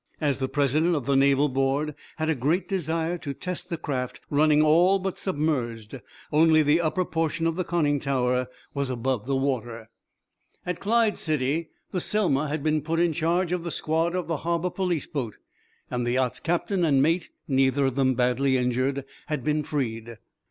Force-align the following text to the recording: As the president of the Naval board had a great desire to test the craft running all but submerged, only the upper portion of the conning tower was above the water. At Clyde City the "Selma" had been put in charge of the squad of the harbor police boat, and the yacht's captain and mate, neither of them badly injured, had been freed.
As 0.19 0.39
the 0.39 0.49
president 0.49 0.95
of 0.95 1.05
the 1.05 1.15
Naval 1.15 1.47
board 1.47 1.93
had 2.15 2.27
a 2.27 2.33
great 2.33 2.67
desire 2.67 3.19
to 3.19 3.35
test 3.35 3.69
the 3.69 3.77
craft 3.77 4.19
running 4.31 4.63
all 4.63 4.97
but 4.97 5.19
submerged, 5.19 6.01
only 6.31 6.63
the 6.63 6.81
upper 6.81 7.05
portion 7.05 7.45
of 7.45 7.55
the 7.55 7.63
conning 7.63 7.99
tower 7.99 8.47
was 8.73 8.89
above 8.89 9.27
the 9.27 9.35
water. 9.35 9.91
At 10.65 10.79
Clyde 10.79 11.19
City 11.19 11.69
the 11.91 12.01
"Selma" 12.01 12.47
had 12.47 12.63
been 12.63 12.81
put 12.81 12.99
in 12.99 13.13
charge 13.13 13.51
of 13.51 13.63
the 13.63 13.69
squad 13.69 14.15
of 14.15 14.25
the 14.27 14.37
harbor 14.37 14.71
police 14.71 15.05
boat, 15.05 15.37
and 15.91 16.03
the 16.03 16.13
yacht's 16.13 16.39
captain 16.39 16.83
and 16.83 17.03
mate, 17.03 17.29
neither 17.47 17.85
of 17.85 17.93
them 17.95 18.15
badly 18.15 18.57
injured, 18.57 19.05
had 19.27 19.43
been 19.43 19.63
freed. 19.63 20.17